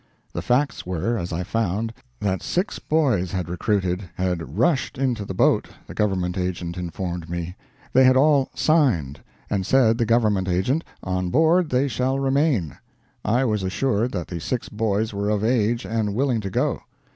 The 0.33 0.41
facts 0.41 0.83
were, 0.83 1.15
as 1.15 1.31
I 1.31 1.43
found, 1.43 1.93
that 2.19 2.41
six 2.41 2.79
boys 2.79 3.33
had 3.33 3.47
recruited, 3.47 4.09
had 4.15 4.57
rushed 4.57 4.97
into 4.97 5.25
the 5.25 5.35
boat, 5.35 5.69
the 5.85 5.93
Government 5.93 6.39
Agent 6.39 6.75
informed 6.75 7.29
me. 7.29 7.55
They 7.93 8.03
had 8.03 8.17
all 8.17 8.49
'signed'; 8.55 9.19
and, 9.47 9.63
said 9.63 9.99
the 9.99 10.07
Government 10.07 10.47
Agent, 10.47 10.83
'on 11.03 11.29
board 11.29 11.69
they 11.69 11.87
shall 11.87 12.17
remain.' 12.17 12.77
I 13.23 13.45
was 13.45 13.61
assured 13.61 14.11
that 14.13 14.25
the 14.29 14.39
six 14.39 14.69
boys 14.69 15.13
were 15.13 15.29
of 15.29 15.43
age 15.43 15.85
and 15.85 16.15
willing 16.15 16.41
to 16.41 16.49
go. 16.49 16.81